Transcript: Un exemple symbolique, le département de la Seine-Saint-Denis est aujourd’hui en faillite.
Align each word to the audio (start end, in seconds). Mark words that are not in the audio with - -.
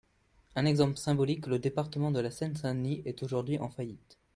Un 0.55 0.65
exemple 0.65 0.97
symbolique, 0.97 1.45
le 1.45 1.59
département 1.59 2.09
de 2.09 2.19
la 2.19 2.31
Seine-Saint-Denis 2.31 3.03
est 3.05 3.21
aujourd’hui 3.21 3.59
en 3.59 3.69
faillite. 3.69 4.17